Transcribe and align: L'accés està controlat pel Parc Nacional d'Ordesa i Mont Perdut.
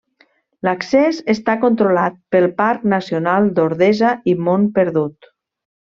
L'accés 0.67 1.19
està 1.33 1.55
controlat 1.65 2.17
pel 2.37 2.47
Parc 2.63 2.89
Nacional 2.95 3.53
d'Ordesa 3.61 4.15
i 4.35 4.37
Mont 4.49 4.67
Perdut. 4.81 5.31